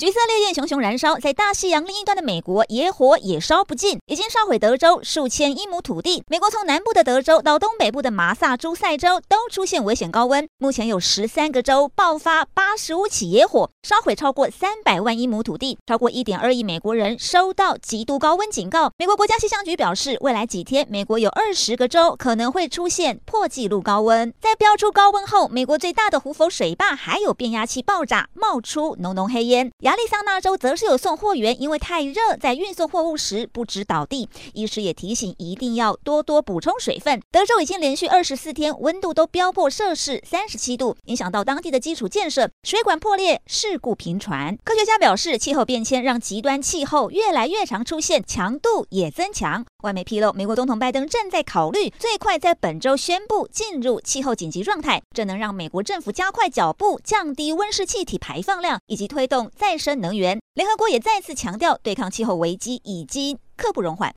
[0.00, 6.24] 橘色烈焰熊熊燃烧，在大西洋另一端的美国，野火也烧不尽，已经烧毁德州数千英亩土地。
[6.26, 18.90] 美国从南部的德州到东北部的马萨诸塞州都出现危险高温，目前有十三个州爆发八十五起野火，烧毁超过三百万英亩土地，超过一点二亿美国人收到极度高温警告。
[18.96, 24.32] 美国国家气象局表示，未来几天美国有二十个州可能会出现破纪录高温。
[24.40, 29.70] 在飙出高温后，美国最大的胡佛水坝还有变压器爆炸，冒出浓浓黑烟。
[29.90, 37.20] 亚利桑那州则是有送货员因为太热，在运送货物时不知倒地，医师也提醒一定要多多补充水分。
[37.32, 44.56] 德州已经连续二十四天温度都飙破摄氏三十七度，影响到当地的基础建设，水管破裂，事故频传。
[44.62, 49.66] 科学家表示，气候变迁让极端气候越来越常出现，强度也增强。
[49.82, 60.40] 外媒披露，美国总统拜登正在考虑最快在本周宣布进入气候紧急状态，这能让美国政府加快脚步，降低温室气体排放量，以及推动再生能源。
[60.54, 64.08] 联合国也再次强调，对抗气候危机已经刻不容缓。